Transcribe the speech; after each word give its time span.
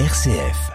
RCF. 0.00 0.72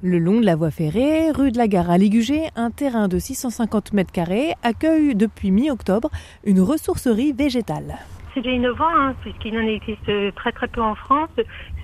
Le 0.00 0.20
long 0.20 0.38
de 0.40 0.46
la 0.46 0.54
voie 0.54 0.70
ferrée, 0.70 1.32
rue 1.32 1.50
de 1.50 1.58
la 1.58 1.66
Gare 1.66 1.90
à 1.90 1.98
Ligugé, 1.98 2.50
un 2.54 2.70
terrain 2.70 3.08
de 3.08 3.18
650 3.18 3.92
mètres 3.92 4.12
carrés 4.12 4.54
accueille 4.62 5.16
depuis 5.16 5.50
mi-octobre 5.50 6.08
une 6.44 6.60
ressourcerie 6.60 7.32
végétale. 7.32 7.98
C'est 8.36 8.52
innovant 8.52 8.94
hein, 8.94 9.14
puisqu'il 9.22 9.56
en 9.56 9.66
existe 9.66 10.34
très 10.34 10.52
très 10.52 10.68
peu 10.68 10.82
en 10.82 10.94
France. 10.94 11.30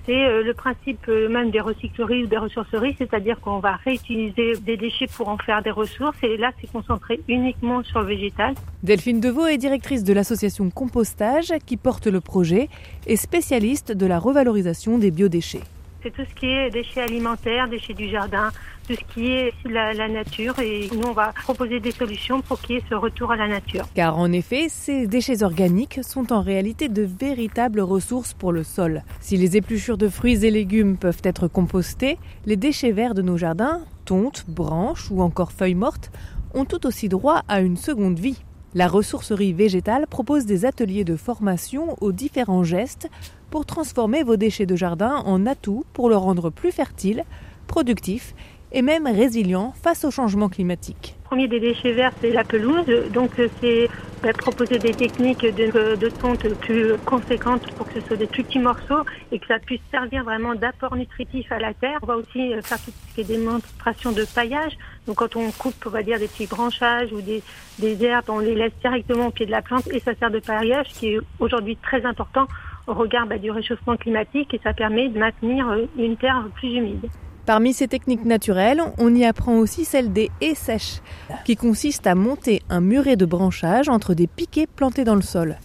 C'est 0.04 0.26
euh, 0.26 0.42
le 0.42 0.52
principe 0.52 1.00
euh, 1.08 1.30
même 1.30 1.50
des 1.50 1.60
recycleries 1.60 2.24
ou 2.24 2.26
des 2.26 2.36
ressourceries, 2.36 2.94
c'est-à-dire 2.98 3.40
qu'on 3.40 3.58
va 3.58 3.76
réutiliser 3.76 4.56
des 4.56 4.76
déchets 4.76 5.06
pour 5.06 5.28
en 5.28 5.38
faire 5.38 5.62
des 5.62 5.70
ressources 5.70 6.18
et 6.22 6.36
là 6.36 6.50
c'est 6.60 6.70
concentré 6.70 7.20
uniquement 7.26 7.82
sur 7.84 8.00
le 8.00 8.08
végétal. 8.08 8.54
Delphine 8.82 9.20
Deveau 9.20 9.46
est 9.46 9.56
directrice 9.56 10.04
de 10.04 10.12
l'association 10.12 10.68
Compostage 10.68 11.54
qui 11.64 11.78
porte 11.78 12.06
le 12.06 12.20
projet 12.20 12.68
et 13.06 13.16
spécialiste 13.16 13.92
de 13.92 14.04
la 14.04 14.18
revalorisation 14.18 14.98
des 14.98 15.10
biodéchets 15.10 15.62
c'est 16.02 16.10
tout 16.10 16.24
ce 16.28 16.34
qui 16.34 16.46
est 16.46 16.70
déchets 16.70 17.02
alimentaires, 17.02 17.68
déchets 17.68 17.94
du 17.94 18.08
jardin, 18.08 18.50
tout 18.86 18.94
ce 18.94 19.14
qui 19.14 19.32
est 19.32 19.52
la, 19.64 20.08
nature. 20.08 20.58
Et 20.58 20.88
nous, 20.94 21.08
on 21.08 21.12
va 21.12 21.32
proposer 21.32 21.80
des 21.80 21.92
solutions 21.92 22.42
pour 22.42 22.60
qu'il 22.60 22.76
y 22.76 22.78
ait 22.78 22.84
ce 22.88 22.94
retour 22.94 23.30
à 23.30 23.36
la 23.36 23.48
nature. 23.48 23.84
Car 23.94 24.18
en 24.18 24.32
effet, 24.32 24.68
ces 24.68 25.06
déchets 25.06 25.42
organiques 25.42 26.00
sont 26.02 26.32
en 26.32 26.42
réalité 26.42 26.88
de 26.88 27.02
véritables 27.02 27.80
ressources 27.80 28.34
pour 28.34 28.52
le 28.52 28.64
sol. 28.64 29.02
Si 29.20 29.36
les 29.36 29.56
épluchures 29.56 29.98
de 29.98 30.08
fruits 30.08 30.44
et 30.44 30.50
légumes 30.50 30.96
peuvent 30.96 31.22
être 31.24 31.48
compostées, 31.48 32.18
les 32.46 32.56
déchets 32.56 32.92
verts 32.92 33.14
de 33.14 33.22
nos 33.22 33.36
jardins, 33.36 33.82
tontes, 34.04 34.44
branches 34.48 35.10
ou 35.10 35.22
encore 35.22 35.52
feuilles 35.52 35.74
mortes, 35.74 36.10
ont 36.54 36.64
tout 36.64 36.86
aussi 36.86 37.08
droit 37.08 37.42
à 37.48 37.60
une 37.60 37.76
seconde 37.76 38.18
vie. 38.18 38.42
La 38.74 38.88
ressourcerie 38.88 39.52
végétale 39.52 40.06
propose 40.06 40.46
des 40.46 40.64
ateliers 40.64 41.04
de 41.04 41.16
formation 41.16 41.94
aux 42.00 42.10
différents 42.10 42.64
gestes 42.64 43.10
pour 43.50 43.66
transformer 43.66 44.22
vos 44.22 44.36
déchets 44.36 44.64
de 44.64 44.76
jardin 44.76 45.22
en 45.26 45.44
atouts 45.44 45.84
pour 45.92 46.08
le 46.08 46.16
rendre 46.16 46.48
plus 46.48 46.72
fertile, 46.72 47.24
productif 47.66 48.34
et 48.72 48.82
même 48.82 49.06
résilient 49.06 49.72
face 49.82 50.04
au 50.04 50.10
changement 50.10 50.48
climatique. 50.48 51.16
Le 51.24 51.28
premier 51.36 51.48
des 51.48 51.60
déchets 51.60 51.92
verts, 51.92 52.12
c'est 52.20 52.30
la 52.30 52.44
pelouse. 52.44 52.86
Donc, 53.12 53.30
c'est 53.60 53.88
bah, 54.22 54.32
proposer 54.32 54.78
des 54.78 54.92
techniques 54.92 55.42
de, 55.42 55.96
de 55.96 56.08
tonte 56.08 56.46
plus 56.60 56.92
conséquentes 57.06 57.70
pour 57.74 57.86
que 57.86 58.00
ce 58.00 58.06
soit 58.06 58.16
des 58.16 58.26
plus 58.26 58.44
petits 58.44 58.58
morceaux 58.58 59.02
et 59.30 59.38
que 59.38 59.46
ça 59.46 59.58
puisse 59.58 59.80
servir 59.90 60.24
vraiment 60.24 60.54
d'apport 60.54 60.94
nutritif 60.94 61.50
à 61.50 61.58
la 61.58 61.72
terre. 61.74 61.98
On 62.02 62.06
va 62.06 62.16
aussi 62.16 62.52
faire 62.62 62.78
tout 62.82 62.90
ce 62.90 63.14
qui 63.14 63.20
est 63.22 63.24
démonstration 63.38 64.12
de 64.12 64.24
paillage. 64.34 64.76
Donc, 65.06 65.16
quand 65.16 65.36
on 65.36 65.50
coupe, 65.52 65.74
on 65.86 65.90
va 65.90 66.02
dire, 66.02 66.18
des 66.18 66.28
petits 66.28 66.46
branchages 66.46 67.12
ou 67.12 67.22
des, 67.22 67.42
des 67.78 68.04
herbes, 68.04 68.28
on 68.28 68.40
les 68.40 68.54
laisse 68.54 68.72
directement 68.80 69.28
au 69.28 69.30
pied 69.30 69.46
de 69.46 69.50
la 69.50 69.62
plante 69.62 69.88
et 69.92 70.00
ça 70.00 70.14
sert 70.14 70.30
de 70.30 70.40
paillage 70.40 70.88
qui 70.88 71.14
est 71.14 71.20
aujourd'hui 71.40 71.76
très 71.76 72.04
important 72.04 72.46
au 72.86 72.94
regard 72.94 73.26
bah, 73.26 73.38
du 73.38 73.50
réchauffement 73.50 73.96
climatique 73.96 74.52
et 74.54 74.60
ça 74.62 74.72
permet 74.72 75.08
de 75.08 75.18
maintenir 75.18 75.68
euh, 75.70 75.86
une 75.96 76.16
terre 76.16 76.44
plus 76.54 76.74
humide. 76.74 77.08
Parmi 77.44 77.72
ces 77.72 77.88
techniques 77.88 78.24
naturelles, 78.24 78.80
on 78.98 79.12
y 79.14 79.24
apprend 79.24 79.56
aussi 79.56 79.84
celle 79.84 80.12
des 80.12 80.30
haies 80.40 80.54
sèches, 80.54 81.00
qui 81.44 81.56
consiste 81.56 82.06
à 82.06 82.14
monter 82.14 82.62
un 82.68 82.80
muret 82.80 83.16
de 83.16 83.26
branchage 83.26 83.88
entre 83.88 84.14
des 84.14 84.28
piquets 84.28 84.68
plantés 84.68 85.02
dans 85.02 85.16
le 85.16 85.22
sol. 85.22 85.56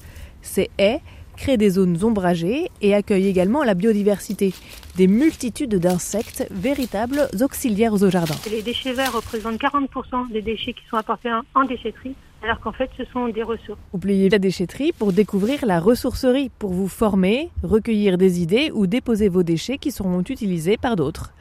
Ces 0.42 0.72
haies 0.80 1.02
créent 1.36 1.58
des 1.58 1.70
zones 1.70 2.04
ombragées 2.04 2.72
et 2.82 2.96
accueillent 2.96 3.28
également 3.28 3.64
la 3.64 3.76
biodiversité, 3.76 4.56
des 4.96 5.06
multitudes 5.06 5.76
d'insectes, 5.76 6.48
véritables 6.50 7.30
auxiliaires 7.42 7.94
au 7.94 8.10
jardin. 8.10 8.34
Les 8.50 8.64
déchets 8.64 8.94
verts 8.94 9.14
représentent 9.14 9.62
40% 9.62 10.32
des 10.32 10.42
déchets 10.42 10.74
qui 10.74 10.84
sont 10.90 10.98
apportés 10.98 11.30
en 11.54 11.64
déchetterie 11.64 12.16
alors 12.44 12.60
qu'en 12.60 12.72
fait 12.72 12.90
ce 12.98 13.04
sont 13.14 13.28
des 13.30 13.44
ressources. 13.44 13.80
Oubliez 13.94 14.30
la 14.30 14.40
déchetterie 14.40 14.94
pour 14.94 15.14
découvrir 15.14 15.66
la 15.66 15.80
ressourcerie, 15.80 16.50
pour 16.58 16.72
vous 16.72 16.88
former, 16.88 17.50
recueillir 17.64 18.18
des 18.18 18.42
idées 18.42 18.72
ou 18.74 18.88
déposer 18.88 19.30
vos 19.30 19.44
déchets 19.44 19.78
qui 19.78 19.92
seront 19.92 20.22
utilisés 20.22 20.78
par 20.78 20.96
d'autres. 20.96 21.34